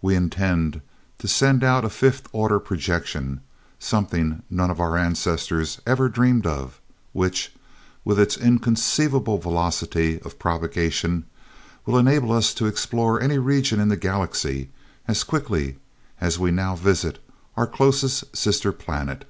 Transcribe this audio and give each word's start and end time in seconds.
We 0.00 0.14
intend 0.16 0.80
to 1.18 1.28
send 1.28 1.62
out 1.62 1.84
a 1.84 1.90
fifth 1.90 2.26
order 2.32 2.58
projection, 2.58 3.42
something 3.78 4.42
none 4.48 4.70
of 4.70 4.80
our 4.80 4.96
ancestors 4.96 5.78
ever 5.86 6.06
even 6.06 6.14
dreamed 6.14 6.46
of, 6.46 6.80
which, 7.12 7.52
with 8.02 8.18
its 8.18 8.38
inconceivable 8.38 9.36
velocity 9.36 10.22
of 10.22 10.38
propagation, 10.38 11.26
will 11.84 11.98
enable 11.98 12.32
us 12.32 12.54
to 12.54 12.64
explore 12.64 13.20
any 13.20 13.36
region 13.36 13.78
in 13.78 13.88
the 13.88 13.96
galaxy 13.98 14.70
as 15.06 15.22
quickly 15.22 15.76
as 16.18 16.38
we 16.38 16.50
now 16.50 16.74
visit 16.74 17.18
our 17.54 17.66
closest 17.66 18.34
sister 18.34 18.72
planet. 18.72 19.26